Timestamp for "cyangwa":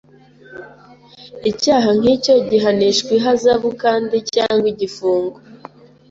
4.33-4.65